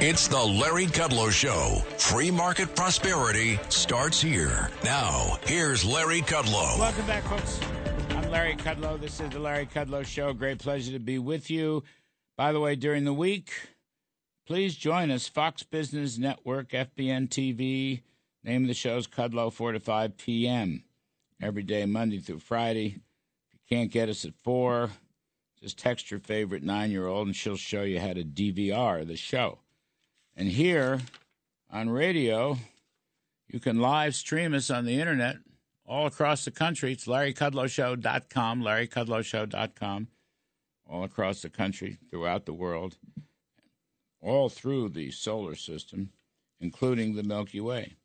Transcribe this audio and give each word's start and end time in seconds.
It's 0.00 0.28
the 0.28 0.40
Larry 0.40 0.86
Kudlow 0.86 1.32
Show. 1.32 1.82
Free 1.98 2.30
market 2.30 2.76
prosperity 2.76 3.58
starts 3.68 4.20
here. 4.20 4.70
Now, 4.84 5.40
here's 5.42 5.84
Larry 5.84 6.20
Kudlow. 6.20 6.78
Welcome 6.78 7.04
back, 7.08 7.24
folks. 7.24 7.58
I'm 8.10 8.30
Larry 8.30 8.54
Kudlow. 8.54 9.00
This 9.00 9.18
is 9.18 9.28
the 9.30 9.40
Larry 9.40 9.66
Kudlow 9.66 10.06
Show. 10.06 10.32
Great 10.34 10.60
pleasure 10.60 10.92
to 10.92 11.00
be 11.00 11.18
with 11.18 11.50
you. 11.50 11.82
By 12.36 12.52
the 12.52 12.60
way, 12.60 12.76
during 12.76 13.06
the 13.06 13.12
week, 13.12 13.50
please 14.46 14.76
join 14.76 15.10
us. 15.10 15.26
Fox 15.26 15.64
Business 15.64 16.16
Network, 16.16 16.68
FBN 16.68 17.28
TV. 17.28 18.02
Name 18.44 18.62
of 18.62 18.68
the 18.68 18.74
show 18.74 18.98
is 18.98 19.08
Kudlow, 19.08 19.52
4 19.52 19.72
to 19.72 19.80
5 19.80 20.16
p.m. 20.16 20.84
Every 21.42 21.64
day, 21.64 21.86
Monday 21.86 22.20
through 22.20 22.38
Friday. 22.38 23.00
If 23.48 23.54
you 23.54 23.76
can't 23.76 23.90
get 23.90 24.08
us 24.08 24.24
at 24.24 24.34
4, 24.44 24.90
just 25.60 25.76
text 25.76 26.12
your 26.12 26.20
favorite 26.20 26.62
nine 26.62 26.92
year 26.92 27.08
old 27.08 27.26
and 27.26 27.34
she'll 27.34 27.56
show 27.56 27.82
you 27.82 27.98
how 27.98 28.12
to 28.12 28.22
DVR 28.22 29.04
the 29.04 29.16
show. 29.16 29.58
And 30.38 30.46
here 30.46 31.00
on 31.68 31.90
radio, 31.90 32.58
you 33.48 33.58
can 33.58 33.80
live 33.80 34.14
stream 34.14 34.54
us 34.54 34.70
on 34.70 34.84
the 34.84 35.00
internet 35.00 35.38
all 35.84 36.06
across 36.06 36.44
the 36.44 36.52
country. 36.52 36.92
It's 36.92 37.06
LarryKudlowShow.com, 37.06 38.62
LarryKudlowShow.com, 38.62 40.06
all 40.88 41.02
across 41.02 41.42
the 41.42 41.50
country, 41.50 41.98
throughout 42.08 42.46
the 42.46 42.52
world, 42.52 42.98
all 44.20 44.48
through 44.48 44.90
the 44.90 45.10
solar 45.10 45.56
system, 45.56 46.10
including 46.60 47.16
the 47.16 47.24
Milky 47.24 47.60
Way. 47.60 47.96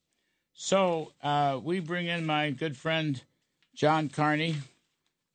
So 0.53 1.11
uh, 1.21 1.59
we 1.63 1.81
bring 1.81 2.07
in 2.07 2.25
my 2.25 2.49
good 2.49 2.75
friend 2.75 3.21
John 3.75 4.09
Carney, 4.09 4.55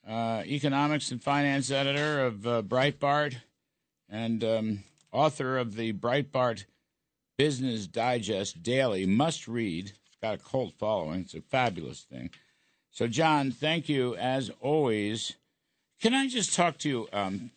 uh, 0.05 0.43
economics 0.45 1.13
and 1.13 1.23
finance 1.23 1.71
editor 1.71 2.27
of 2.27 2.45
uh, 2.45 2.63
Breitbart 2.63 3.37
and 4.09 4.43
um, 4.43 4.83
author 5.13 5.59
of 5.59 5.77
the 5.77 5.93
Breitbart 5.93 6.65
Business 7.39 7.87
Digest 7.87 8.65
Daily 8.65 9.07
must 9.07 9.47
read. 9.47 9.91
It's 9.91 10.17
got 10.21 10.35
a 10.35 10.39
cult 10.39 10.75
following. 10.77 11.21
It's 11.21 11.35
a 11.35 11.41
fabulous 11.41 12.03
thing. 12.03 12.31
So, 12.91 13.07
John, 13.07 13.53
thank 13.53 13.89
you 13.89 14.17
as 14.17 14.51
always. 14.61 15.35
Can 16.03 16.15
I 16.15 16.27
just 16.27 16.53
talk 16.53 16.79
to 16.79 16.89
you? 16.89 17.09
Um, 17.13 17.53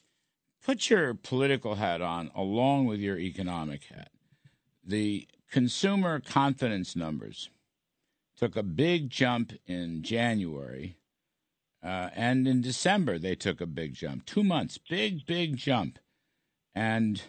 put 0.64 0.92
your 0.92 1.16
political 1.16 1.76
hat 1.76 2.00
on 2.00 2.30
along 2.36 2.86
with 2.86 3.00
your 3.00 3.18
economic 3.18 3.86
hat. 3.86 4.12
The 4.86 5.28
consumer 5.50 6.20
confidence 6.20 6.96
numbers 6.96 7.50
took 8.38 8.56
a 8.56 8.64
big 8.64 9.10
jump 9.10 9.54
in 9.66 10.04
January, 10.04 10.98
uh, 11.84 12.10
and 12.16 12.48
in 12.48 12.62
December 12.62 13.18
they 13.18 13.34
took 13.34 13.60
a 13.60 13.66
big 13.66 13.96
jump. 13.96 14.28
Two 14.28 14.44
months, 14.44 14.78
big, 14.78 15.26
big 15.26 15.58
jump. 15.58 15.98
And 16.76 17.20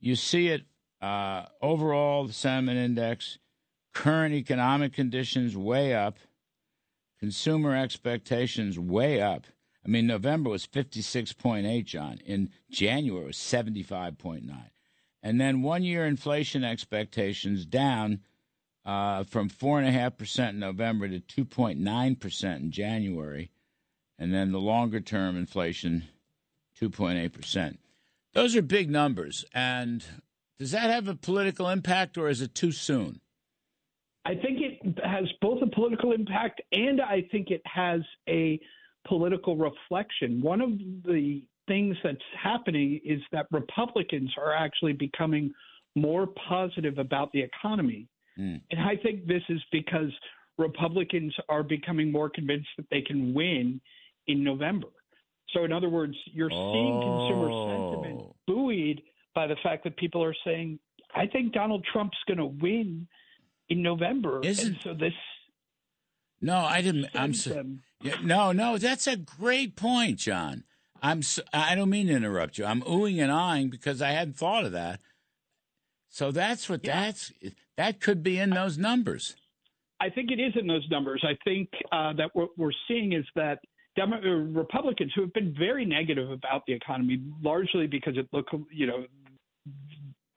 you 0.00 0.14
see 0.14 0.48
it 0.48 0.62
uh, 1.02 1.46
overall, 1.60 2.26
the 2.26 2.32
sentiment 2.32 2.78
index, 2.78 3.38
current 3.92 4.34
economic 4.34 4.92
conditions 4.92 5.56
way 5.56 5.94
up, 5.94 6.16
consumer 7.18 7.76
expectations 7.76 8.78
way 8.78 9.20
up. 9.20 9.46
I 9.84 9.88
mean, 9.88 10.06
November 10.06 10.50
was 10.50 10.66
56.8, 10.66 11.84
John. 11.84 12.20
In 12.24 12.50
January, 12.70 13.26
was 13.26 13.36
75.9. 13.36 14.70
And 15.24 15.40
then 15.40 15.62
one 15.62 15.82
year 15.82 16.06
inflation 16.06 16.62
expectations 16.62 17.66
down 17.66 18.20
uh, 18.84 19.24
from 19.24 19.50
4.5% 19.50 20.50
in 20.50 20.58
November 20.60 21.08
to 21.08 21.20
2.9% 21.20 22.56
in 22.56 22.70
January. 22.70 23.50
And 24.18 24.32
then 24.32 24.52
the 24.52 24.60
longer 24.60 25.00
term 25.00 25.36
inflation, 25.36 26.04
2.8%. 26.80 27.78
Those 28.34 28.54
are 28.54 28.62
big 28.62 28.88
numbers. 28.88 29.44
And 29.52 30.04
does 30.62 30.70
that 30.70 30.90
have 30.90 31.08
a 31.08 31.16
political 31.16 31.68
impact, 31.68 32.16
or 32.16 32.28
is 32.28 32.40
it 32.40 32.54
too 32.54 32.70
soon? 32.70 33.20
I 34.24 34.34
think 34.36 34.60
it 34.60 34.96
has 35.04 35.24
both 35.40 35.60
a 35.60 35.66
political 35.66 36.12
impact 36.12 36.62
and 36.70 37.00
I 37.00 37.26
think 37.32 37.50
it 37.50 37.62
has 37.64 38.00
a 38.28 38.60
political 39.08 39.56
reflection. 39.56 40.40
One 40.40 40.60
of 40.60 40.78
the 40.78 41.42
things 41.66 41.96
that's 42.04 42.22
happening 42.40 43.00
is 43.04 43.20
that 43.32 43.46
Republicans 43.50 44.32
are 44.38 44.54
actually 44.54 44.92
becoming 44.92 45.52
more 45.96 46.28
positive 46.48 46.98
about 46.98 47.32
the 47.32 47.42
economy. 47.42 48.06
Mm. 48.38 48.60
And 48.70 48.80
I 48.82 48.94
think 49.02 49.26
this 49.26 49.42
is 49.48 49.60
because 49.72 50.12
Republicans 50.58 51.34
are 51.48 51.64
becoming 51.64 52.12
more 52.12 52.30
convinced 52.30 52.68
that 52.76 52.86
they 52.92 53.00
can 53.00 53.34
win 53.34 53.80
in 54.28 54.44
November. 54.44 54.86
So, 55.48 55.64
in 55.64 55.72
other 55.72 55.88
words, 55.88 56.14
you're 56.26 56.50
seeing 56.50 56.94
oh. 56.94 57.00
consumer 57.02 57.50
sentiment 57.66 58.36
buoyed 58.46 59.02
by 59.34 59.46
the 59.46 59.56
fact 59.62 59.84
that 59.84 59.96
people 59.96 60.22
are 60.22 60.34
saying, 60.44 60.78
I 61.14 61.26
think 61.26 61.52
Donald 61.52 61.86
Trump's 61.92 62.18
going 62.26 62.38
to 62.38 62.46
win 62.46 63.06
in 63.68 63.82
November. 63.82 64.40
Isn't 64.42 64.66
and 64.66 64.78
so 64.82 64.94
this? 64.94 65.12
No, 66.40 66.56
I 66.56 66.82
didn't. 66.82 67.06
I'm 67.14 67.34
so, 67.34 67.64
yeah, 68.00 68.16
no, 68.22 68.52
no. 68.52 68.78
That's 68.78 69.06
a 69.06 69.16
great 69.16 69.76
point, 69.76 70.18
John. 70.18 70.64
I'm. 71.02 71.22
So, 71.22 71.42
I 71.52 71.74
don't 71.74 71.90
mean 71.90 72.08
to 72.08 72.14
interrupt 72.14 72.58
you. 72.58 72.64
I'm 72.64 72.82
oohing 72.82 73.22
and 73.22 73.30
eyeing 73.30 73.70
because 73.70 74.02
I 74.02 74.10
hadn't 74.10 74.36
thought 74.36 74.64
of 74.64 74.72
that. 74.72 75.00
So 76.08 76.30
that's 76.30 76.68
what 76.68 76.84
yeah. 76.84 77.04
that's 77.04 77.32
that 77.76 78.00
could 78.00 78.22
be 78.22 78.38
in 78.38 78.50
those 78.50 78.76
numbers. 78.76 79.36
I 80.00 80.10
think 80.10 80.32
it 80.32 80.40
is 80.40 80.52
in 80.56 80.66
those 80.66 80.86
numbers. 80.90 81.24
I 81.24 81.38
think 81.44 81.68
uh, 81.92 82.12
that 82.14 82.30
what 82.32 82.50
we're 82.58 82.72
seeing 82.88 83.12
is 83.12 83.24
that 83.36 83.60
Demo- 83.94 84.20
uh, 84.20 84.58
Republicans 84.58 85.12
who 85.14 85.20
have 85.20 85.32
been 85.32 85.54
very 85.56 85.84
negative 85.84 86.30
about 86.30 86.64
the 86.66 86.72
economy, 86.72 87.22
largely 87.40 87.86
because 87.86 88.16
it 88.16 88.26
look, 88.32 88.46
you 88.70 88.86
know, 88.86 89.06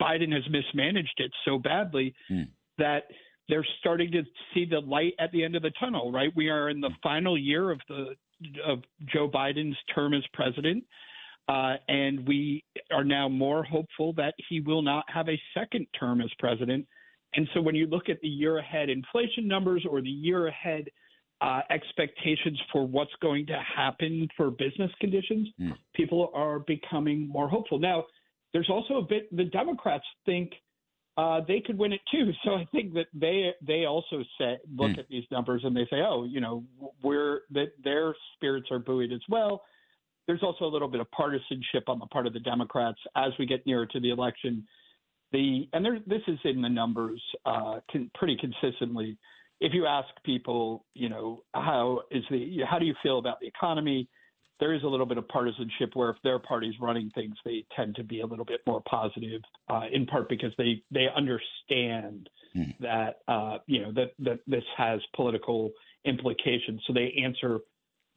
Biden 0.01 0.31
has 0.33 0.43
mismanaged 0.49 1.17
it 1.17 1.31
so 1.45 1.57
badly 1.57 2.13
mm. 2.29 2.47
that 2.77 3.03
they're 3.47 3.65
starting 3.79 4.11
to 4.11 4.23
see 4.53 4.65
the 4.65 4.79
light 4.79 5.13
at 5.19 5.31
the 5.31 5.43
end 5.43 5.55
of 5.55 5.61
the 5.61 5.71
tunnel. 5.79 6.11
Right, 6.11 6.31
we 6.35 6.49
are 6.49 6.69
in 6.69 6.81
the 6.81 6.91
final 7.01 7.37
year 7.37 7.71
of 7.71 7.79
the 7.87 8.15
of 8.65 8.79
Joe 9.13 9.29
Biden's 9.29 9.77
term 9.93 10.13
as 10.13 10.23
president. 10.33 10.83
Uh, 11.47 11.75
and 11.87 12.27
we 12.27 12.63
are 12.91 13.03
now 13.03 13.29
more 13.29 13.63
hopeful 13.63 14.13
that 14.13 14.33
he 14.49 14.61
will 14.61 14.81
not 14.81 15.05
have 15.07 15.29
a 15.29 15.39
second 15.53 15.85
term 15.97 16.19
as 16.19 16.29
president. 16.39 16.87
And 17.35 17.47
so 17.53 17.61
when 17.61 17.75
you 17.75 17.85
look 17.85 18.09
at 18.09 18.19
the 18.21 18.27
year 18.27 18.57
ahead 18.57 18.89
inflation 18.89 19.47
numbers 19.47 19.85
or 19.89 20.01
the 20.01 20.09
year 20.09 20.47
ahead 20.47 20.85
uh, 21.41 21.61
expectations 21.69 22.59
for 22.71 22.87
what's 22.87 23.11
going 23.21 23.45
to 23.47 23.61
happen 23.75 24.27
for 24.35 24.49
business 24.49 24.91
conditions, 24.99 25.49
mm. 25.61 25.73
people 25.93 26.31
are 26.33 26.59
becoming 26.59 27.27
more 27.27 27.49
hopeful. 27.49 27.77
Now, 27.77 28.05
there's 28.55 28.69
also 28.69 28.95
a 28.95 29.01
bit 29.01 29.35
the 29.35 29.43
Democrats 29.43 30.05
think 30.25 30.53
uh, 31.17 31.41
they 31.45 31.59
could 31.59 31.77
win 31.77 31.91
it 31.91 31.99
too. 32.09 32.31
So 32.45 32.51
I 32.51 32.65
think 32.71 32.93
that 32.93 33.07
they 33.13 33.51
they 33.61 33.83
also 33.83 34.23
say 34.37 34.57
look 34.73 34.91
mm. 34.91 34.99
at 34.99 35.09
these 35.09 35.25
numbers 35.29 35.61
and 35.65 35.75
they 35.75 35.85
say, 35.89 35.97
oh, 35.97 36.23
you 36.23 36.39
know, 36.39 36.63
we're 37.03 37.41
that 37.51 37.73
their 37.83 38.15
spirits 38.33 38.67
are 38.71 38.79
buoyed 38.79 39.11
as 39.11 39.19
well. 39.27 39.61
There's 40.25 40.41
also 40.41 40.63
a 40.63 40.71
little 40.71 40.87
bit 40.87 41.01
of 41.01 41.11
partisanship 41.11 41.89
on 41.89 41.99
the 41.99 42.05
part 42.05 42.27
of 42.27 42.33
the 42.33 42.39
Democrats 42.39 42.97
as 43.17 43.33
we 43.37 43.45
get 43.45 43.65
nearer 43.67 43.85
to 43.87 43.99
the 43.99 44.09
election. 44.09 44.65
The 45.33 45.67
and 45.73 45.83
there, 45.83 45.99
this 46.07 46.21
is 46.29 46.39
in 46.45 46.61
the 46.61 46.69
numbers 46.69 47.21
uh, 47.45 47.81
can, 47.91 48.09
pretty 48.15 48.37
consistently 48.37 49.17
if 49.59 49.73
you 49.73 49.85
ask 49.85 50.07
people, 50.23 50.85
you 50.93 51.09
know, 51.09 51.43
how 51.53 52.03
is 52.09 52.23
the 52.31 52.59
how 52.69 52.79
do 52.79 52.85
you 52.85 52.95
feel 53.03 53.19
about 53.19 53.41
the 53.41 53.47
economy? 53.47 54.07
There 54.59 54.73
is 54.73 54.83
a 54.83 54.87
little 54.87 55.05
bit 55.05 55.17
of 55.17 55.27
partisanship 55.27 55.91
where 55.95 56.09
if 56.09 56.17
their 56.23 56.39
party's 56.39 56.75
running 56.79 57.11
things, 57.13 57.35
they 57.43 57.65
tend 57.75 57.95
to 57.95 58.03
be 58.03 58.21
a 58.21 58.25
little 58.25 58.45
bit 58.45 58.61
more 58.65 58.81
positive, 58.89 59.41
uh, 59.69 59.83
in 59.91 60.05
part 60.05 60.29
because 60.29 60.51
they 60.57 60.81
they 60.91 61.07
understand 61.15 62.29
mm. 62.55 62.73
that 62.79 63.19
uh, 63.27 63.57
you 63.67 63.81
know 63.81 63.91
that 63.93 64.11
that 64.19 64.39
this 64.47 64.63
has 64.77 65.01
political 65.15 65.71
implications, 66.05 66.81
so 66.87 66.93
they 66.93 67.13
answer 67.23 67.59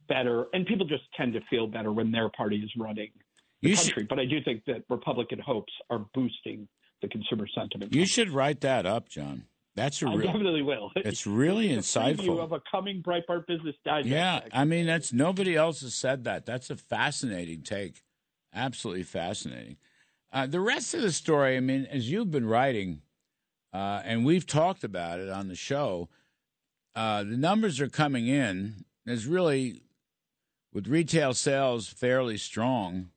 better, 0.08 0.46
and 0.52 0.67
people 0.67 0.87
just 0.87 1.05
tend 1.17 1.32
to 1.32 1.40
feel 1.50 1.67
better 1.67 1.93
when 1.93 2.12
their 2.12 2.29
party 2.31 2.58
is 2.58 2.70
running 2.79 3.11
the 3.62 3.70
you 3.70 3.76
country. 3.76 4.02
Should, 4.02 4.08
but 4.08 4.20
I 4.20 4.25
do 4.25 4.43
think 4.44 4.64
that 4.67 4.85
Republican 4.88 5.40
hopes 5.40 5.73
are 5.90 6.05
boosting 6.14 6.69
the 7.02 7.08
consumer 7.08 7.46
sentiment. 7.55 7.94
You 7.94 8.06
should 8.06 8.31
write 8.31 8.61
that 8.61 8.87
up, 8.87 9.08
John 9.08 9.44
That's 9.78 10.02
a 10.02 10.06
I 10.08 10.14
real, 10.14 10.26
definitely 10.32 10.62
will. 10.62 10.90
it's 10.96 11.26
really 11.26 11.70
It's 11.70 11.94
insightful. 11.96 12.40
of 12.40 12.50
a 12.52 12.60
coming 12.70 13.00
Breitbart 13.02 13.46
Business 13.46 13.76
Digest. 13.84 14.08
Yeah. 14.08 14.40
I 14.52 14.64
mean 14.64 14.86
that's 14.86 15.12
nobody 15.12 15.54
else 15.54 15.82
has 15.82 15.94
said 15.94 16.25
that. 16.25 16.44
That's 16.46 16.69
a 16.70 16.76
fascinating 16.76 17.62
take, 17.62 18.02
absolutely 18.52 19.04
fascinating. 19.04 19.76
Uh, 20.32 20.46
the 20.46 20.60
rest 20.60 20.94
of 20.94 21.00
the 21.00 21.12
story, 21.12 21.56
I 21.56 21.60
mean, 21.60 21.86
as 21.86 22.10
you've 22.10 22.30
been 22.30 22.46
writing, 22.46 23.02
uh, 23.72 24.02
and 24.04 24.25
we've 24.26 24.46
talked 24.46 24.82
about 24.84 25.20
it 25.20 25.30
on 25.30 25.48
the 25.48 25.54
show, 25.54 26.08
uh, 26.94 27.22
the 27.22 27.36
numbers 27.36 27.80
are 27.80 27.88
coming 27.88 28.26
in. 28.26 28.84
There's 29.06 29.26
really, 29.26 29.80
with 30.72 30.86
retail 30.88 31.32
sales 31.34 31.88
fairly 31.88 32.36
strong, 32.36 33.10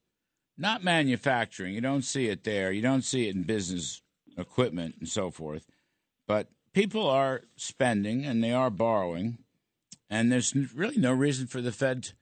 not 0.58 0.84
manufacturing. 0.84 1.74
You 1.74 1.81
don't 1.81 2.04
see 2.04 2.28
it 2.28 2.44
there. 2.44 2.72
You 2.72 2.81
don't 2.81 3.04
see 3.04 3.28
it 3.28 3.36
in 3.36 3.44
business 3.44 4.02
equipment 4.38 4.96
and 5.00 5.10
so 5.10 5.31
forth. 5.31 5.66
But 6.31 6.48
people 6.72 7.10
are 7.10 7.42
spending 7.57 8.24
and 8.24 8.42
they 8.42 8.54
are 8.54 8.69
borrowing, 8.69 9.39
and 10.10 10.31
there's 10.31 10.56
really 10.74 10.95
no 10.95 11.12
reason 11.12 11.45
for 11.45 11.60
the 11.60 11.74
Fed 11.74 12.13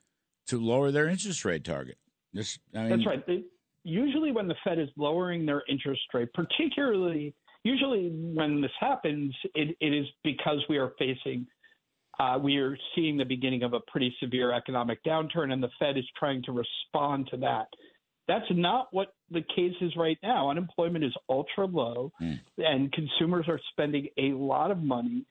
to 0.47 0.59
lower 0.59 0.89
their 0.89 1.07
interest 1.07 1.45
rate 1.45 1.63
target. 1.63 1.99
This, 2.33 2.57
I 2.73 2.87
mean, 2.87 2.89
That's 2.89 3.05
right. 3.05 3.43
Usually, 3.83 4.31
when 4.31 4.47
the 4.47 4.55
Fed 4.63 4.79
is 4.79 4.89
lowering 4.97 5.45
their 5.45 5.61
interest 5.69 6.01
rate, 6.11 6.29
particularly 6.33 7.35
usually 7.63 8.09
when 8.09 8.61
this 8.61 8.71
happens, 8.79 9.31
it, 9.53 9.77
it 9.79 9.93
is 9.93 10.07
because 10.23 10.57
we 10.69 10.79
are 10.79 10.93
facing, 10.97 11.45
uh, 12.19 12.39
we 12.41 12.57
are 12.57 12.75
seeing 12.95 13.15
the 13.15 13.25
beginning 13.25 13.61
of 13.61 13.73
a 13.73 13.79
pretty 13.91 14.11
severe 14.19 14.51
economic 14.51 15.03
downturn, 15.03 15.53
and 15.53 15.61
the 15.61 15.69
Fed 15.77 15.99
is 15.99 16.05
trying 16.17 16.41
to 16.45 16.51
respond 16.51 17.27
to 17.29 17.37
that. 17.37 17.67
That's 18.29 18.45
not 18.51 18.87
what 18.91 19.15
the 19.31 19.41
case 19.55 19.73
is 19.81 19.91
right 19.97 20.19
now. 20.21 20.51
Unemployment 20.51 21.03
is 21.03 21.13
ultra 21.27 21.65
low, 21.65 22.11
Mm. 22.21 22.39
and 22.59 22.91
consumers 22.91 23.45
are 23.47 23.59
spending 23.71 24.07
a 24.17 24.33
lot 24.33 24.69
of 24.69 24.83
money. 24.83 25.25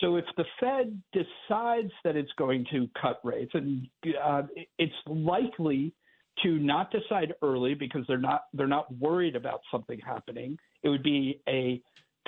So 0.00 0.16
if 0.16 0.24
the 0.36 0.44
Fed 0.58 1.00
decides 1.12 1.92
that 2.02 2.16
it's 2.16 2.32
going 2.32 2.64
to 2.72 2.88
cut 3.00 3.20
rates, 3.24 3.52
and 3.54 3.88
uh, 4.20 4.42
it's 4.78 4.92
likely 5.06 5.94
to 6.42 6.58
not 6.58 6.90
decide 6.90 7.34
early 7.42 7.74
because 7.74 8.04
they're 8.08 8.18
not 8.18 8.42
they're 8.52 8.66
not 8.66 8.92
worried 8.98 9.36
about 9.36 9.60
something 9.70 10.00
happening. 10.00 10.58
It 10.82 10.88
would 10.88 11.02
be 11.04 11.40
a 11.48 11.80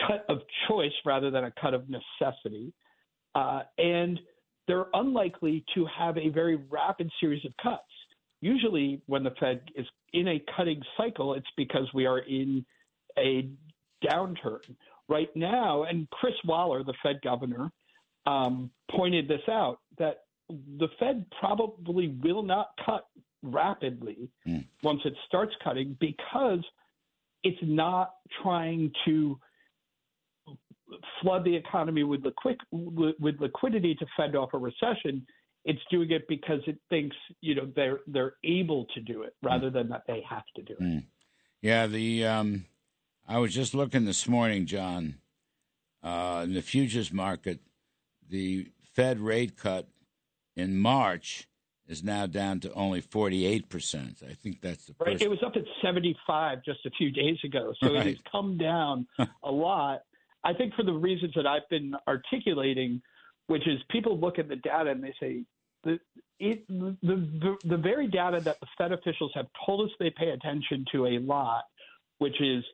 cut 0.07 0.25
of 0.29 0.39
choice 0.69 0.93
rather 1.05 1.31
than 1.31 1.45
a 1.45 1.51
cut 1.61 1.75
of 1.75 1.89
necessity, 1.89 2.73
uh, 3.35 3.63
and 3.79 4.21
they're 4.69 4.87
unlikely 4.95 5.65
to 5.75 5.87
have 5.87 6.17
a 6.17 6.29
very 6.29 6.57
rapid 6.57 7.11
series 7.21 7.45
of 7.45 7.53
cuts. 7.61 7.83
Usually, 8.43 9.01
when 9.07 9.23
the 9.23 9.31
Fed 9.41 9.63
is 9.77 9.87
in 10.13 10.29
a 10.29 10.43
cutting 10.57 10.83
cycle, 10.97 11.35
it's 11.35 11.47
because 11.57 11.87
we 11.95 12.07
are 12.07 12.19
in 12.19 12.67
a 13.19 13.49
downturn 14.05 14.77
right 15.09 15.31
now. 15.37 15.85
And 15.85 16.11
Chris 16.11 16.35
Waller, 16.45 16.83
the 16.83 16.95
Fed 17.03 17.21
governor, 17.23 17.71
um, 18.27 18.71
pointed 18.91 19.29
this 19.29 19.49
out 19.49 19.79
that 19.99 20.25
the 20.49 20.89
Fed 20.99 21.25
probably 21.39 22.09
will 22.09 22.43
not 22.43 22.71
cut 22.85 23.07
rapidly 23.43 24.29
Mm. 24.47 24.67
once 24.83 25.01
it 25.05 25.15
starts 25.27 25.55
cutting 25.63 25.97
because 26.01 26.65
it's 27.45 27.63
not 27.63 28.15
trying 28.43 28.93
to 29.05 29.39
flood 31.21 31.45
the 31.45 31.55
economy 31.55 32.05
with, 32.05 32.25
liquid, 32.25 32.61
with 32.71 33.41
liquidity 33.41 33.95
to 33.95 34.07
fend 34.17 34.37
off 34.37 34.53
a 34.53 34.59
recession. 34.59 35.27
It's 35.65 35.81
doing 35.91 36.11
it 36.11 36.27
because 36.29 36.61
it 36.67 36.79
thinks 36.91 37.15
you 37.41 37.55
know 37.55 37.71
they're 37.77 38.01
they're 38.07 38.35
able 38.45 38.87
to 38.95 39.01
do 39.01 39.23
it 39.23 39.35
rather 39.43 39.71
than 39.71 39.89
that 39.91 40.03
they 40.09 40.23
have 40.29 40.45
to 40.57 40.63
do 40.63 40.73
it. 40.73 40.83
Mm. 40.83 41.05
Yeah, 41.61 41.87
the 41.87 42.25
um, 42.27 42.65
I 43.29 43.39
was 43.39 43.55
just 43.55 43.73
looking 43.75 44.05
this 44.05 44.27
morning, 44.29 44.67
John, 44.67 45.17
uh, 46.03 46.41
in 46.45 46.55
the 46.55 46.63
futures 46.63 47.13
market, 47.13 47.61
the 48.29 48.73
Fed 48.95 49.21
rate 49.21 49.57
cut 49.57 49.87
in 50.57 50.77
March 50.79 51.47
is 51.87 52.03
now 52.03 52.27
down 52.27 52.59
to 52.61 52.73
only 52.73 53.01
forty 53.01 53.47
eight 53.47 53.69
percent. 53.69 54.21
I 54.29 54.35
think 54.35 54.61
that's 54.63 54.87
the 54.87 54.95
Right. 54.99 55.21
It 55.23 55.31
was 55.31 55.43
up 55.45 55.55
at 55.57 55.63
75 55.81 56.65
just 56.65 56.85
a 56.87 56.91
few 56.91 57.11
days 57.13 57.39
ago. 57.45 57.73
So 57.83 57.93
Right. 57.95 58.07
it 58.07 58.17
has 58.17 58.17
come 58.31 58.59
down 58.59 59.07
a 59.45 59.51
lot. 59.53 60.01
I 60.45 60.53
think 60.55 60.75
for 60.75 60.83
the 60.83 60.93
reasons 60.93 61.33
that 61.37 61.47
I've 61.47 61.69
been 61.71 61.95
articulating, 62.09 63.01
which 63.47 63.67
is 63.67 63.79
people 63.91 64.19
look 64.19 64.39
at 64.39 64.49
the 64.49 64.57
data 64.57 64.91
and 64.91 65.03
they 65.03 65.15
say, 65.21 65.45
the, 65.85 65.99
it, 66.39 66.67
the, 66.69 66.97
the, 67.03 67.57
the 67.65 67.77
very 67.77 68.07
data 68.07 68.41
that 68.45 68.61
the 68.61 68.67
Fed 68.79 68.93
officials 68.93 69.33
have 69.35 69.47
told 69.67 69.89
us 69.89 69.95
they 69.99 70.11
pay 70.17 70.31
attention 70.31 70.85
to 70.93 71.07
a 71.07 71.19
lot, 71.19 71.65
which 72.19 72.41
is 72.41 72.65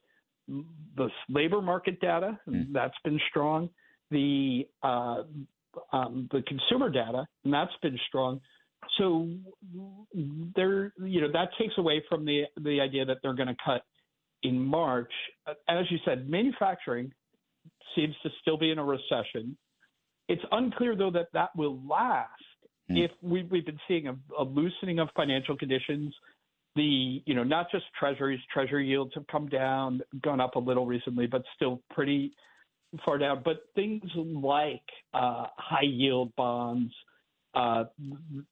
the 0.97 1.09
labor 1.29 1.61
market 1.61 2.01
data, 2.01 2.39
Mm. 2.49 2.73
that's 2.73 2.95
been 3.05 3.21
strong, 3.29 3.69
the 4.11 4.67
uh, 4.83 5.23
um, 5.93 6.29
the 6.33 6.43
consumer 6.43 6.89
data, 6.89 7.27
and 7.45 7.53
that's 7.53 7.77
been 7.83 7.99
strong. 8.09 8.41
So 8.97 9.29
there, 10.57 10.93
you 10.99 11.21
know, 11.21 11.31
that 11.33 11.51
takes 11.59 11.75
away 11.77 12.03
from 12.09 12.25
the 12.25 12.45
the 12.63 12.81
idea 12.81 13.05
that 13.05 13.19
they're 13.23 13.35
going 13.35 13.49
to 13.49 13.57
cut 13.65 13.83
in 14.43 14.59
March. 14.59 15.13
As 15.69 15.85
you 15.91 15.99
said, 16.05 16.29
manufacturing 16.29 17.13
seems 17.95 18.15
to 18.23 18.31
still 18.41 18.57
be 18.57 18.71
in 18.71 18.79
a 18.79 18.85
recession. 18.85 19.57
It's 20.29 20.43
unclear 20.53 20.97
though 20.97 21.11
that 21.13 21.29
that 21.33 21.51
will 21.57 21.81
last. 21.87 22.31
Hmm. 22.89 22.97
If 22.97 23.11
we, 23.23 23.43
we've 23.51 23.67
been 23.67 23.81
seeing 23.89 24.09
a, 24.09 24.17
a 24.39 24.45
loosening 24.45 24.99
of 24.99 25.09
financial 25.17 25.57
conditions, 25.57 26.15
the 26.77 27.23
you 27.25 27.35
know 27.35 27.45
not 27.45 27.71
just 27.71 27.85
treasuries, 27.99 28.41
treasury 28.53 28.87
yields 28.89 29.13
have 29.15 29.27
come 29.27 29.49
down, 29.49 30.01
gone 30.23 30.41
up 30.41 30.55
a 30.55 30.59
little 30.59 30.87
recently, 30.87 31.27
but 31.27 31.43
still 31.57 31.81
pretty 31.91 32.33
far 33.05 33.19
down. 33.19 33.43
But 33.45 33.59
things 33.75 34.05
like 34.17 34.83
uh, 35.15 35.47
high 35.57 35.83
yield 35.83 36.33
bonds, 36.37 36.93
uh, 37.55 37.85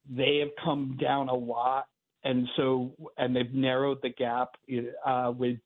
they 0.09 0.37
have 0.39 0.49
come 0.63 0.97
down 1.01 1.29
a 1.29 1.35
lot, 1.35 1.85
and 2.23 2.47
so 2.57 2.91
and 3.17 3.35
they've 3.35 3.53
narrowed 3.53 3.99
the 4.01 4.09
gap 4.09 4.49
uh, 5.05 5.31
with 5.35 5.57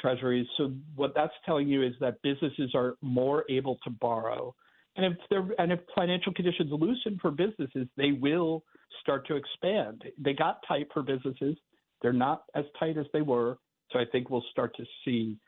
treasuries. 0.00 0.46
So 0.56 0.72
what 0.96 1.12
that's 1.14 1.32
telling 1.44 1.68
you 1.68 1.82
is 1.82 1.92
that 2.00 2.20
businesses 2.22 2.72
are 2.74 2.96
more 3.00 3.44
able 3.48 3.78
to 3.84 3.90
borrow, 3.90 4.54
and 4.98 5.06
if 5.14 5.18
they're 5.30 5.48
and 5.58 5.72
if 5.72 5.80
financial 5.94 6.34
conditions 6.34 6.70
loosen 6.72 7.18
for 7.22 7.30
businesses, 7.30 7.86
they 7.96 8.12
will 8.12 8.64
start 9.00 9.26
to 9.28 9.36
expand. 9.36 10.02
They 10.18 10.34
got 10.34 10.60
tight 10.68 10.88
for 10.92 11.02
businesses; 11.02 11.56
they're 12.02 12.12
not 12.12 12.42
as 12.54 12.64
tight 12.78 12.98
as 12.98 13.06
they 13.12 13.22
were. 13.22 13.58
So 13.92 13.98
I 13.98 14.04
think 14.12 14.28
we'll 14.28 14.44
start 14.50 14.76
to 14.76 14.84
see 15.04 15.38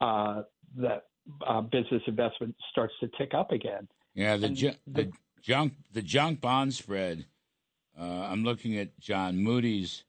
uh, 0.00 0.42
that 0.78 1.04
uh, 1.46 1.60
business 1.60 2.02
investment 2.06 2.56
starts 2.72 2.94
to 3.00 3.08
tick 3.18 3.32
up 3.34 3.52
again. 3.52 3.86
Yeah, 4.14 4.36
the, 4.36 4.48
ju- 4.48 4.72
the- 4.86 5.04
the 5.04 5.12
junk 5.42 5.74
the 5.92 6.02
junk 6.02 6.40
bond 6.40 6.74
spread. 6.74 7.26
Uh, 7.98 8.02
I'm 8.30 8.44
looking 8.44 8.76
at 8.76 8.98
John 8.98 9.38
Moody's. 9.38 10.04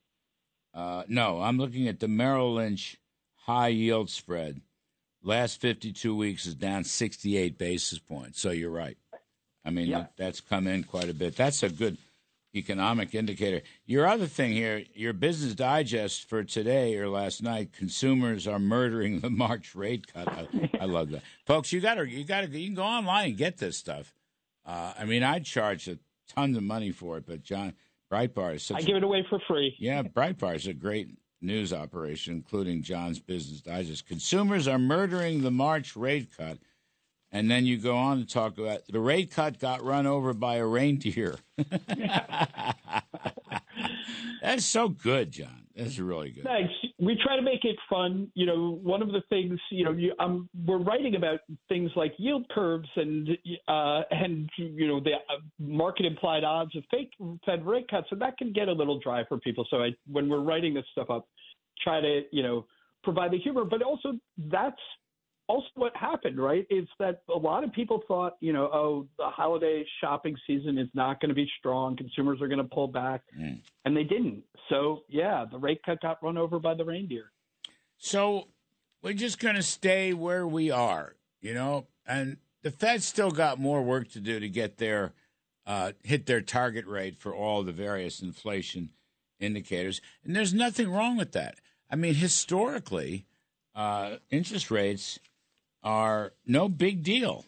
Uh, 0.74 1.03
no, 1.08 1.41
I'm 1.41 1.58
looking 1.58 1.88
at 1.88 2.00
the 2.00 2.08
Merrill 2.08 2.56
Lynch 2.56 2.98
high 3.36 3.70
yield 3.70 4.10
spread. 4.10 4.62
Last 5.27 5.60
52 5.60 6.15
weeks 6.15 6.46
is 6.46 6.55
down 6.55 6.86
68 6.86 7.57
basis 7.57 8.00
points. 8.00 8.39
So 8.39 8.51
you're 8.51 8.72
right. 8.72 8.98
I 9.65 9.69
mean, 9.72 9.88
Yeah. 9.88 10.05
that's 10.15 10.39
come 10.39 10.67
in 10.67 10.84
quite 10.86 11.10
a 11.10 11.13
bit. 11.13 11.36
That's 11.36 11.63
a 11.63 11.69
good 11.69 11.98
economic 12.55 13.13
indicator. 13.13 13.62
Your 13.86 14.07
other 14.07 14.25
thing 14.25 14.53
here, 14.53 14.84
your 14.93 15.12
Business 15.12 15.53
Digest 15.53 16.29
for 16.29 16.43
today 16.46 16.96
or 16.96 17.10
last 17.10 17.43
night, 17.43 17.74
consumers 17.74 18.48
are 18.48 18.57
murdering 18.57 19.19
the 19.19 19.29
March 19.46 19.75
rate 19.75 20.12
cut. 20.12 20.29
I, 20.29 20.48
I 20.79 20.86
love 20.98 21.10
that, 21.12 21.24
folks. 21.46 21.74
You 21.74 21.81
got 21.81 21.96
to, 21.96 22.07
you 22.10 22.24
got 22.24 22.41
to, 22.41 22.48
you 22.57 22.67
can 22.69 22.75
go 22.75 22.84
online 22.84 23.29
and 23.29 23.38
get 23.38 23.57
this 23.57 23.77
stuff. 23.77 24.13
Uh, 24.65 24.93
I 24.98 25.03
mean, 25.03 25.24
I'd 25.24 25.43
charge 25.46 25.89
a 25.89 26.00
ton 26.34 26.55
of 26.55 26.63
money 26.63 26.91
for 26.91 27.17
it, 27.17 27.25
but 27.27 27.43
John 27.43 27.74
Breitbart 28.12 28.55
is 28.55 28.63
such. 28.63 28.77
I 28.77 28.79
a- 28.79 28.84
give 28.84 28.96
it 28.96 29.03
away 29.03 29.25
for 29.29 29.39
free. 29.46 29.75
yeah, 29.77 30.03
Breitbart 30.03 30.55
is 30.55 30.67
a 30.67 30.74
great 30.74 31.10
news 31.41 31.74
operation, 31.74 32.34
including 32.36 32.82
John's 32.82 33.20
Business 33.20 33.62
Digest. 33.62 34.08
Consumers 34.08 34.67
are 34.67 34.79
murdering 34.79 35.41
the 35.41 35.51
March 35.51 35.96
rate 35.96 36.29
cut. 36.36 36.58
And 37.32 37.51
then 37.51 37.65
you 37.65 37.77
go 37.77 37.96
on 37.96 38.20
to 38.20 38.25
talk 38.25 38.58
about 38.58 38.88
the 38.88 39.00
rate 39.00 39.32
cut 39.32 39.60
got 39.60 39.84
run 39.84 40.08
over 40.08 40.34
by 40.34 40.56
a 40.56 40.65
reindeer. 40.65 41.36
That's 44.41 44.65
so 44.65 44.89
good, 44.89 45.32
John. 45.32 45.66
That's 45.77 46.00
really 46.00 46.31
good. 46.31 46.43
Thanks. 46.43 46.74
We 47.00 47.17
try 47.24 47.36
to 47.36 47.41
make 47.41 47.63
it 47.63 47.75
fun. 47.88 48.31
You 48.34 48.48
know, 48.48 48.79
one 48.81 49.03
of 49.03 49.10
the 49.10 49.22
things, 49.29 49.60
you 49.69 49.86
know, 49.86 49.91
you, 49.91 50.13
um, 50.19 50.50
we're 50.65 50.81
writing 50.81 51.15
about 51.15 51.41
things 51.69 51.91
like 51.96 52.13
yield 52.17 52.50
curves 52.50 52.89
and 52.96 53.29
uh, 53.67 54.01
and 54.10 54.50
you 54.57 54.88
know 54.88 55.00
the 55.00 55.12
uh, 55.12 55.39
market 55.60 56.05
implied 56.05 56.43
odds 56.43 56.75
of 56.75 56.84
fake 56.89 57.12
Fed 57.46 57.65
rate 57.65 57.88
cuts, 57.89 58.07
and 58.10 58.19
that 58.22 58.38
can 58.38 58.51
get 58.51 58.67
a 58.69 58.72
little 58.74 59.00
dry 59.00 59.24
for 59.29 59.38
people. 59.38 59.67
So 59.69 59.84
I, 59.84 59.89
when 60.12 60.27
we're 60.27 60.41
writing 60.41 60.74
this 60.74 60.86
stuff 60.91 61.12
up, 61.12 61.27
try 61.84 62.01
to 62.01 62.22
you 62.31 62.41
know 62.41 62.65
provide 63.03 63.31
the 63.31 63.38
humor, 63.38 63.63
but 63.63 63.84
also 63.84 64.13
that's 64.50 64.81
also 65.48 65.68
what 65.75 65.96
happened, 65.96 66.39
right? 66.39 66.66
Is 66.70 66.88
that 67.00 67.22
a 67.34 67.38
lot 67.38 67.63
of 67.63 67.72
people 67.72 68.04
thought, 68.08 68.38
you 68.42 68.51
know, 68.54 68.66
oh, 68.74 69.08
the 69.18 69.25
holiday 69.30 69.86
shopping 70.01 70.36
season 70.46 70.77
is 70.77 70.89
not 70.94 71.20
going 71.22 71.30
to 71.30 71.36
be 71.36 71.50
strong, 71.60 71.96
consumers 71.96 72.42
are 72.42 72.48
going 72.48 72.58
to 72.60 72.63
pull 72.75 72.88
back, 72.88 73.22
Mm. 73.38 73.62
and 73.86 73.96
they 73.96 74.04
didn't. 74.04 74.44
So 74.70 75.04
yeah, 75.08 75.46
the 75.50 75.58
rate 75.58 75.82
cut 75.86 76.01
got 76.01 76.22
run 76.22 76.38
over 76.38 76.60
by 76.60 76.74
the 76.74 76.84
reindeer. 76.86 77.32
So 77.98 78.48
we're 79.01 79.13
just 79.13 79.39
going 79.39 79.56
to 79.56 79.63
stay 79.63 80.13
where 80.13 80.46
we 80.48 80.70
are, 80.70 81.16
you 81.42 81.54
know, 81.54 81.88
and 82.06 82.38
the 82.63 82.72
Fed's 82.72 83.06
still 83.06 83.32
got 83.32 83.60
more 83.60 83.82
work 83.82 84.10
to 84.12 84.20
do 84.20 84.39
to 84.39 84.50
get 84.50 84.77
their 84.77 85.13
uh, 85.66 85.92
hit 86.04 86.25
their 86.27 86.42
target 86.42 86.86
rate 86.86 87.18
for 87.18 87.34
all 87.36 87.62
the 87.63 87.72
various 87.74 88.22
inflation 88.22 88.89
indicators, 89.39 90.01
and 90.24 90.36
there's 90.36 90.54
nothing 90.54 90.89
wrong 90.89 91.18
with 91.18 91.32
that. 91.34 91.56
I 91.92 91.96
mean, 91.96 92.16
historically, 92.16 93.25
uh, 93.75 94.18
interest 94.30 94.72
rates 94.72 95.20
are 95.88 96.34
no 96.46 96.67
big 96.67 97.01
deal. 97.01 97.46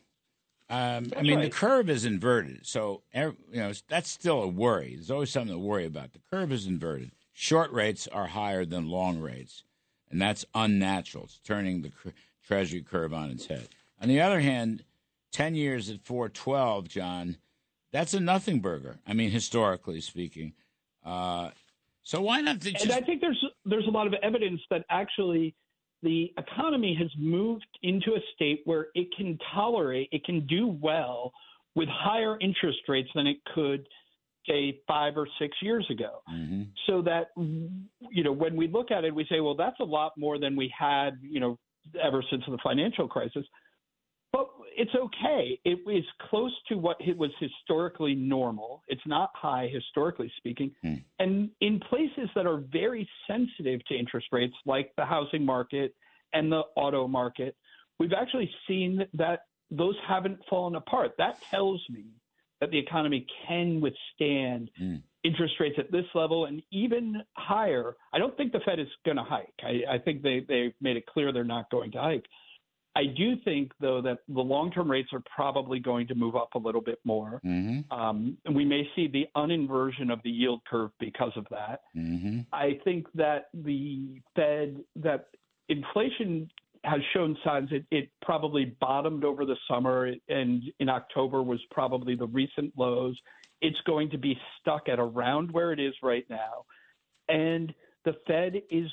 Um, 0.70 1.12
I 1.18 1.24
mean, 1.24 1.36
right. 1.36 1.44
the 1.44 1.50
curve 1.50 1.90
is 1.90 2.06
inverted, 2.06 2.66
so 2.66 3.02
you 3.14 3.36
know 3.52 3.74
that's 3.90 4.10
still 4.10 4.42
a 4.42 4.48
worry. 4.48 4.96
There's 4.96 5.12
always 5.12 5.30
something 5.30 5.54
to 5.54 5.60
worry 5.60 5.86
about. 5.86 6.14
The 6.14 6.22
curve 6.32 6.54
is 6.54 6.66
inverted. 6.66 7.12
Short 7.34 7.70
rates 7.74 8.08
are 8.08 8.28
higher 8.28 8.64
than 8.64 8.88
long 8.88 9.20
rates, 9.20 9.64
and 10.10 10.22
that's 10.22 10.46
unnatural. 10.56 11.26
It's 11.26 11.40
turning 11.40 11.82
the 11.82 11.90
cr- 11.90 12.10
Treasury 12.46 12.82
curve 12.82 13.14
on 13.14 13.30
its 13.30 13.48
head. 13.48 13.68
On 14.02 14.08
the 14.08 14.22
other 14.22 14.40
hand, 14.40 14.86
ten 15.34 15.54
years 15.54 15.90
at 15.90 16.06
four 16.06 16.30
twelve, 16.30 16.88
John, 16.88 17.36
that's 17.92 18.14
a 18.14 18.22
nothing 18.22 18.62
burger. 18.62 19.00
I 19.06 19.14
mean, 19.14 19.32
historically 19.32 20.00
speaking. 20.00 20.54
Uh, 21.04 21.50
so 22.04 22.22
why 22.22 22.40
not 22.40 22.60
just? 22.60 22.86
And 22.86 22.94
I 22.94 23.02
think 23.02 23.20
there's 23.20 23.44
there's 23.66 23.88
a 23.88 23.92
lot 23.92 24.08
of 24.08 24.14
evidence 24.24 24.62
that 24.70 24.86
actually 24.90 25.56
the 26.02 26.34
economy 26.38 26.96
has 26.96 27.10
moved 27.18 27.68
into 27.84 28.14
a 28.14 28.20
state 28.36 28.62
where 28.66 28.88
it 28.96 29.08
can 29.16 29.38
tolerate, 29.54 30.10
it 30.12 30.24
can 30.24 30.46
do 30.48 30.68
well 30.82 31.32
with 31.76 31.90
higher 31.90 32.38
interest 32.40 32.80
rates 32.88 33.10
than 33.14 33.28
it 33.28 33.38
could, 33.54 33.86
say, 34.48 34.80
five 34.88 35.18
or 35.18 35.28
six 35.38 35.56
years 35.62 35.86
ago. 35.90 36.22
Mhm. 36.32 36.68
So 36.88 37.02
that, 37.04 37.32
you 37.38 38.24
know, 38.24 38.32
when 38.32 38.56
we 38.56 38.68
look 38.68 38.92
at 38.92 39.04
it, 39.04 39.14
we 39.14 39.26
say, 39.26 39.40
well, 39.42 39.56
that's 39.56 39.80
a 39.80 39.86
lot 39.86 40.18
more 40.18 40.40
than 40.40 40.56
we 40.56 40.68
had, 40.70 41.20
you 41.22 41.40
know, 41.40 41.60
ever 42.02 42.24
since 42.30 42.46
the 42.46 42.58
financial 42.60 43.08
crisis. 43.08 43.46
It's 44.82 44.96
okay. 44.96 45.60
It 45.66 45.80
is 45.92 46.06
close 46.30 46.54
to 46.70 46.76
what 46.78 46.96
it 47.02 47.18
was 47.18 47.32
historically 47.38 48.16
normal. 48.16 48.82
It's 48.88 49.06
not 49.06 49.30
high 49.34 49.70
historically 49.74 50.32
speaking. 50.38 50.72
Hmm. 50.82 50.94
And 51.20 51.50
in 51.60 51.82
places 51.82 52.30
that 52.34 52.48
are 52.48 52.62
very 52.72 53.08
sensitive 53.28 53.84
to 53.88 53.94
interest 53.96 54.28
rates, 54.32 54.56
like 54.66 54.92
the 54.96 55.04
housing 55.04 55.46
market 55.46 55.94
and 56.32 56.50
the 56.50 56.62
auto 56.78 57.10
market, 57.10 57.58
we've 58.00 58.14
actually 58.14 58.50
seen 58.70 59.06
that 59.16 59.42
those 59.70 59.96
haven't 60.08 60.40
fallen 60.50 60.76
apart. 60.76 61.12
That 61.18 61.36
tells 61.52 61.82
me 61.90 62.06
that 62.62 62.72
the 62.72 62.80
economy 62.80 63.28
can 63.48 63.82
withstand 63.82 64.72
Hmm. 64.78 64.96
interest 65.26 65.56
rates 65.60 65.78
at 65.78 65.92
this 65.92 66.06
level 66.16 66.46
and 66.46 66.64
even 66.72 67.22
higher. 67.36 67.98
I 68.14 68.18
don't 68.18 68.36
think 68.38 68.54
the 68.54 68.62
Fed 68.62 68.80
is 68.80 68.88
going 69.04 69.18
to 69.18 69.24
hike. 69.24 69.54
I, 69.62 69.96
I 69.96 69.98
think 69.98 70.22
they, 70.22 70.40
they've 70.48 70.74
made 70.80 70.96
it 70.96 71.06
clear 71.06 71.34
they're 71.34 71.44
not 71.44 71.70
going 71.70 71.92
to 71.92 72.00
hike. 72.00 72.26
I 72.96 73.06
do 73.06 73.36
think, 73.46 73.72
though, 73.80 74.02
that 74.02 74.20
the 74.28 74.42
long 74.42 74.72
term 74.72 74.90
rates 74.90 75.10
are 75.14 75.24
probably 75.34 75.80
going 75.80 76.08
to 76.08 76.16
move 76.16 76.36
up 76.36 76.56
a 76.56 76.58
little 76.58 76.82
bit 76.82 77.00
more. 77.04 77.40
Mhm. 77.46 77.90
Um, 77.92 78.38
and 78.46 78.56
we 78.56 78.66
may 78.66 78.90
see 78.96 79.08
the 79.08 79.28
uninversion 79.36 80.12
of 80.12 80.22
the 80.24 80.32
yield 80.32 80.66
curve 80.66 80.92
because 81.00 81.36
of 81.38 81.48
that. 81.50 81.82
Mhm. 81.96 82.46
I 82.52 82.74
think 82.84 83.12
that 83.14 83.50
the 83.54 84.22
Fed, 84.36 84.84
that 84.98 85.30
inflation 85.70 86.50
has 86.84 87.02
shown 87.14 87.38
signs 87.44 87.72
it, 87.72 87.86
it 87.92 88.10
probably 88.22 88.66
bottomed 88.80 89.24
over 89.24 89.46
the 89.46 89.58
summer 89.68 90.16
and 90.30 90.64
in 90.80 90.90
October 90.90 91.44
was 91.44 91.64
probably 91.72 92.16
the 92.16 92.28
recent 92.28 92.76
lows. 92.78 93.20
It's 93.62 93.80
going 93.82 94.10
to 94.12 94.18
be 94.18 94.40
stuck 94.60 94.88
at 94.90 95.00
around 95.00 95.52
where 95.52 95.74
it 95.74 95.80
is 95.80 95.94
right 96.02 96.28
now. 96.30 96.66
And 97.28 97.74
the 98.06 98.14
Fed 98.26 98.62
is 98.72 98.90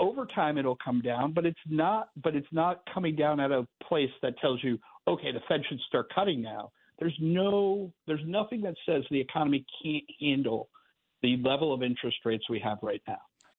over 0.00 0.26
time 0.26 0.58
it'll 0.58 0.78
come 0.82 1.00
down, 1.00 1.32
but 1.32 1.46
it's 1.46 1.60
not 1.68 2.08
but 2.22 2.34
it's 2.34 2.48
not 2.50 2.80
coming 2.92 3.14
down 3.14 3.38
at 3.38 3.52
a 3.52 3.68
place 3.86 4.10
that 4.22 4.38
tells 4.38 4.64
you, 4.64 4.78
okay, 5.06 5.30
the 5.30 5.40
Fed 5.46 5.60
should 5.68 5.80
start 5.86 6.06
cutting 6.12 6.42
now. 6.42 6.70
There's 6.98 7.16
no 7.20 7.92
there's 8.06 8.24
nothing 8.26 8.62
that 8.62 8.74
says 8.86 9.04
the 9.10 9.20
economy 9.20 9.64
can't 9.82 10.04
handle 10.20 10.68
the 11.22 11.36
level 11.44 11.72
of 11.72 11.82
interest 11.82 12.16
rates 12.24 12.44
we 12.48 12.58
have 12.60 12.78
right 12.82 13.02
now. 13.06 13.20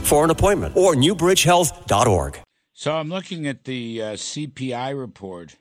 for 0.00 0.24
an 0.24 0.30
appointment 0.30 0.76
or 0.76 0.94
newbridgehealth.org. 0.94 2.40
So 2.72 2.96
I'm 2.96 3.08
looking 3.08 3.46
at 3.46 3.64
the 3.64 4.02
uh, 4.02 4.06
CPI 4.14 4.98
report 4.98 5.56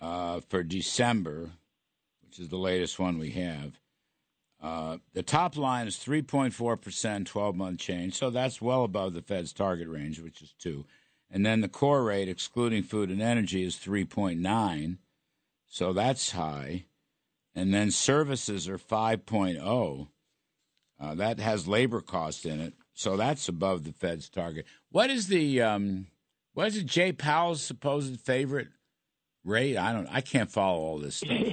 uh, 0.00 0.40
for 0.48 0.62
December, 0.62 1.50
which 2.24 2.38
is 2.38 2.48
the 2.48 2.56
latest 2.56 2.98
one 2.98 3.18
we 3.18 3.30
have. 3.30 3.78
Uh, 4.60 4.98
the 5.12 5.22
top 5.22 5.56
line 5.56 5.86
is 5.86 5.96
3.4%, 5.96 7.26
12 7.26 7.56
month 7.56 7.78
change. 7.78 8.14
So 8.14 8.30
that's 8.30 8.60
well 8.60 8.84
above 8.84 9.14
the 9.14 9.22
Fed's 9.22 9.52
target 9.52 9.88
range, 9.88 10.20
which 10.20 10.42
is 10.42 10.54
2. 10.58 10.84
And 11.30 11.44
then 11.44 11.60
the 11.60 11.68
core 11.68 12.04
rate, 12.04 12.28
excluding 12.28 12.82
food 12.82 13.10
and 13.10 13.20
energy, 13.20 13.62
is 13.62 13.76
3.9. 13.76 14.98
So 15.68 15.92
that's 15.92 16.32
high. 16.32 16.86
And 17.54 17.72
then 17.72 17.90
services 17.90 18.68
are 18.68 18.78
5.0. 18.78 20.08
Uh, 20.98 21.14
that 21.14 21.38
has 21.38 21.68
labor 21.68 22.00
cost 22.00 22.46
in 22.46 22.60
it. 22.60 22.74
So 22.98 23.16
that's 23.16 23.46
above 23.48 23.84
the 23.84 23.92
Fed's 23.92 24.28
target. 24.30 24.64
What 24.90 25.10
is 25.10 25.28
the 25.28 25.60
um, 25.60 26.06
what 26.54 26.66
is 26.68 26.78
it? 26.78 26.86
Jay 26.86 27.12
Powell's 27.12 27.62
supposed 27.62 28.18
favorite 28.20 28.68
rate? 29.44 29.76
I 29.76 29.92
don't. 29.92 30.06
I 30.08 30.22
can't 30.22 30.50
follow 30.50 30.80
all 30.80 30.98
this 30.98 31.16
stuff. 31.16 31.30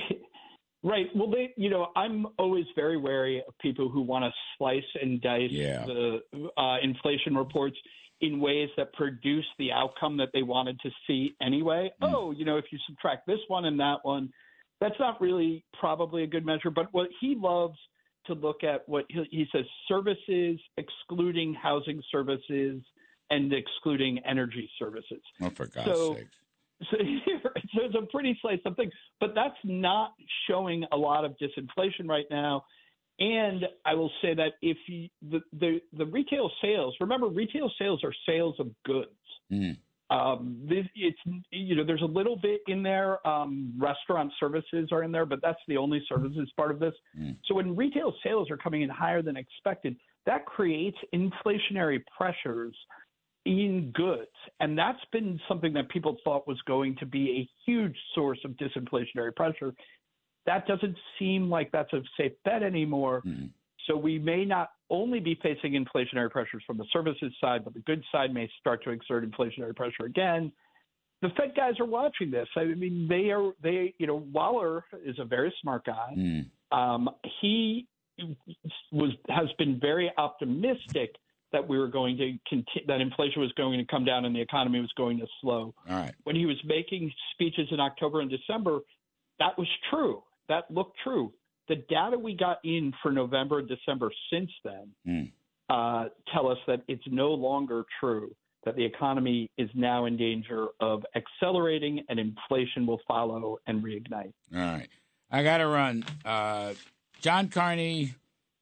Right. 0.86 1.06
Well, 1.16 1.30
they, 1.32 1.54
you 1.56 1.70
know, 1.70 1.88
I'm 1.96 2.28
always 2.38 2.66
very 2.76 2.98
wary 2.98 3.42
of 3.48 3.58
people 3.60 3.88
who 3.88 4.02
want 4.02 4.26
to 4.26 4.32
slice 4.58 4.84
and 5.02 5.22
dice 5.22 5.50
Yeah. 5.50 5.86
the 5.86 6.20
uh, 6.58 6.76
inflation 6.84 7.38
reports 7.38 7.78
in 8.20 8.42
ways 8.42 8.68
that 8.76 8.92
produce 8.92 9.46
the 9.58 9.72
outcome 9.72 10.18
that 10.18 10.28
they 10.34 10.44
wanted 10.44 10.78
to 10.82 10.90
see 11.08 11.36
anyway. 11.42 11.90
Mm. 12.02 12.14
Oh, 12.14 12.32
you 12.32 12.44
know, 12.44 12.58
if 12.58 12.66
you 12.70 12.78
subtract 12.86 13.26
this 13.28 13.40
one 13.48 13.64
and 13.64 13.80
that 13.80 14.00
one, 14.04 14.30
that's 14.82 14.96
not 15.00 15.22
really 15.22 15.64
probably 15.80 16.24
a 16.24 16.28
good 16.28 16.46
measure. 16.46 16.70
But 16.70 16.88
what 16.92 17.08
he 17.22 17.36
loves 17.40 17.78
to 18.28 18.34
look 18.34 18.64
at 18.64 18.88
what 18.88 19.06
he, 19.10 19.24
he 19.32 19.46
says 19.52 19.66
services, 19.88 20.60
excluding 20.78 21.54
housing 21.54 22.02
services 22.12 22.82
and 23.30 23.54
excluding 23.54 24.20
energy 24.28 24.70
services. 24.80 25.22
Oh, 25.42 25.50
for 25.50 25.68
God's 25.68 25.86
So- 25.88 26.16
sakes! 26.16 26.28
So, 26.92 26.98
so 26.98 27.82
it's 27.86 27.96
a 27.96 28.06
pretty 28.12 28.38
slice 28.42 28.60
of 28.66 28.76
things, 28.76 28.92
but 29.22 29.34
that's 29.36 29.56
not 29.64 30.14
showing 30.50 30.84
a 30.92 30.98
lot 30.98 31.24
of 31.24 31.34
disinflation 31.38 32.10
right 32.10 32.26
now. 32.30 32.66
And 33.20 33.64
I 33.86 33.94
will 33.94 34.12
say 34.22 34.34
that 34.34 34.54
if 34.62 34.76
you, 34.88 35.08
the, 35.22 35.40
the 35.54 35.80
the 35.98 36.06
retail 36.08 36.52
sales, 36.62 36.96
remember, 37.00 37.28
retail 37.28 37.72
sales 37.80 38.04
are 38.04 38.12
sales 38.28 38.56
of 38.60 38.72
goods. 38.86 39.12
Mm. 39.52 39.78
Um, 40.10 40.58
this, 40.68 40.86
it's 40.96 41.18
you 41.50 41.76
know, 41.76 41.84
there's 41.86 42.02
a 42.02 42.06
little 42.06 42.36
bit 42.36 42.62
in 42.68 42.84
there. 42.84 43.26
Um, 43.28 43.74
restaurant 43.78 44.32
services 44.40 44.90
are 44.92 45.04
in 45.04 45.12
there, 45.12 45.26
but 45.26 45.40
that's 45.42 45.60
the 45.68 45.78
only 45.78 46.04
services 46.08 46.52
part 46.56 46.72
of 46.72 46.80
this. 46.80 46.94
Mm. 47.20 47.38
So 47.46 47.56
when 47.56 47.76
retail 47.76 48.14
sales 48.24 48.52
are 48.52 48.58
coming 48.58 48.82
in 48.82 48.90
higher 48.90 49.22
than 49.22 49.38
expected, 49.38 49.96
that 50.26 50.46
creates 50.46 50.98
inflationary 51.14 52.02
pressures 52.16 52.76
in 53.46 53.92
goods. 53.94 54.32
And 54.60 54.78
that's 54.78 55.04
been 55.12 55.40
something 55.48 55.74
that 55.74 55.90
people 55.90 56.18
thought 56.24 56.48
was 56.48 56.62
going 56.66 56.96
to 56.98 57.06
be 57.06 57.40
a 57.42 57.50
huge 57.66 57.96
source 58.16 58.40
of 58.46 58.52
disinflationary 58.52 59.36
pressure. 59.36 59.74
That 60.46 60.68
doesn't 60.68 60.98
seem 61.18 61.50
like 61.50 61.72
that's 61.72 61.92
a 61.94 62.02
safe 62.18 62.34
bet 62.46 62.64
anymore. 62.64 63.22
Mm. 63.26 63.50
So 63.88 63.98
we 63.98 64.20
may 64.20 64.46
not 64.46 64.70
only 64.90 65.20
be 65.20 65.38
facing 65.42 65.74
inflationary 65.74 66.30
pressures 66.30 66.64
from 66.66 66.78
the 66.78 66.86
services 66.94 67.34
side, 67.42 67.64
but 67.64 67.74
the 67.74 67.82
goods 67.82 68.04
side 68.12 68.34
may 68.34 68.50
start 68.60 68.84
to 68.86 68.92
exert 68.92 69.30
inflationary 69.30 69.76
pressure 69.76 70.06
again. 70.06 70.52
The 71.22 71.30
Fed 71.38 71.54
guys 71.56 71.80
are 71.80 71.86
watching 71.86 72.32
this. 72.32 72.48
I 72.56 72.66
mean, 72.66 73.08
they 73.08 73.32
are 73.32 73.52
they 73.62 73.94
you 73.98 74.08
know 74.08 74.26
Waller 74.32 74.86
is 75.06 75.18
a 75.20 75.26
very 75.26 75.54
smart 75.62 75.86
guy. 75.86 76.14
Mm. 76.18 76.50
Um, 76.72 77.10
he 77.42 77.88
was 78.92 79.12
has 79.30 79.48
been 79.58 79.80
very 79.80 80.12
optimistic 80.18 81.16
that 81.54 81.68
we 81.68 81.78
were 81.78 81.88
going 81.88 82.18
to 82.18 82.38
continue, 82.50 82.86
that 82.88 83.00
inflation 83.00 83.42
was 83.42 83.52
going 83.54 83.78
to 83.78 83.86
come 83.86 84.04
down 84.04 84.26
and 84.26 84.36
the 84.36 84.42
economy 84.42 84.82
was 84.82 84.92
going 84.98 85.20
to 85.20 85.28
slow. 85.40 85.74
All 85.90 85.96
right. 85.96 86.14
When 86.24 86.36
he 86.36 86.46
was 86.46 86.58
making 86.66 87.14
speeches 87.32 87.68
in 87.72 87.80
October 87.80 88.22
and 88.22 88.30
December, 88.30 88.80
that 89.40 89.58
was 89.58 89.68
true. 89.90 90.24
That 90.50 90.70
looked 90.70 90.98
true. 91.04 91.32
The 91.68 91.76
data 91.90 92.18
we 92.20 92.36
got 92.36 92.60
in 92.64 92.94
for 93.02 93.12
November 93.12 93.60
and 93.60 93.68
December 93.68 94.12
since 94.32 94.52
then 94.64 94.92
Mm. 95.08 95.32
uh, 95.70 96.10
tell 96.34 96.48
us 96.50 96.58
that 96.68 96.82
it's 96.88 97.04
no 97.08 97.34
longer 97.34 97.86
true. 98.00 98.36
that 98.66 98.78
the 98.78 98.86
economy 98.86 99.52
is 99.58 99.70
now 99.76 100.06
in 100.06 100.16
danger 100.16 100.68
of 100.80 101.06
accelerating 101.18 102.02
and 102.08 102.18
inflation 102.18 102.86
will 102.86 103.02
follow 103.06 103.58
and 103.68 103.84
reignite. 103.84 104.32
All 104.56 104.62
right. 104.62 104.88
I 105.30 105.44
got 105.44 105.58
to 105.58 105.68
run. 105.68 106.06
Uh, 106.24 106.74
John 107.20 107.50
Carney, 107.50 108.16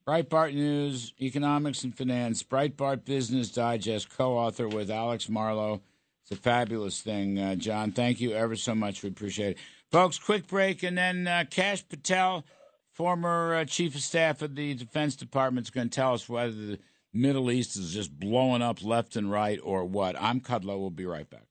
Breitbart 0.07 0.55
News, 0.55 1.13
Economics 1.21 1.83
and 1.83 1.95
Finance, 1.95 2.41
Breitbart 2.41 3.05
Business 3.05 3.51
Digest, 3.51 4.09
co 4.09 4.35
author 4.39 4.67
with 4.67 4.89
Alex 4.89 5.29
Marlow. 5.29 5.81
It's 6.23 6.31
a 6.31 6.41
fabulous 6.41 6.99
thing, 7.01 7.37
uh, 7.37 7.53
John. 7.53 7.91
Thank 7.91 8.19
you 8.19 8.31
ever 8.31 8.55
so 8.55 8.73
much. 8.73 9.03
We 9.03 9.09
appreciate 9.09 9.51
it. 9.51 9.57
Folks, 9.91 10.17
quick 10.17 10.47
break, 10.47 10.81
and 10.81 10.97
then 10.97 11.27
uh, 11.27 11.43
Kash 11.47 11.87
Patel, 11.87 12.43
former 12.93 13.55
uh, 13.55 13.65
chief 13.65 13.95
of 13.95 14.01
staff 14.01 14.41
of 14.41 14.55
the 14.55 14.73
Defense 14.73 15.15
Department, 15.15 15.67
is 15.67 15.71
going 15.71 15.89
to 15.89 15.95
tell 15.95 16.13
us 16.13 16.27
whether 16.27 16.51
the 16.51 16.79
Middle 17.13 17.51
East 17.51 17.77
is 17.77 17.93
just 17.93 18.17
blowing 18.17 18.61
up 18.61 18.83
left 18.83 19.15
and 19.15 19.29
right 19.31 19.59
or 19.63 19.85
what. 19.85 20.15
I'm 20.19 20.39
Kudlow. 20.41 20.79
We'll 20.79 20.89
be 20.89 21.05
right 21.05 21.29
back. 21.29 21.47